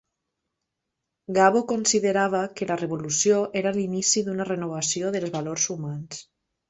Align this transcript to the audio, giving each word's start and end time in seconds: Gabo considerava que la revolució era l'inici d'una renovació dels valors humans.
Gabo 1.37 1.61
considerava 1.73 2.41
que 2.59 2.69
la 2.71 2.77
revolució 2.81 3.43
era 3.63 3.75
l'inici 3.79 4.25
d'una 4.31 4.49
renovació 4.51 5.13
dels 5.17 5.35
valors 5.37 5.69
humans. 5.77 6.25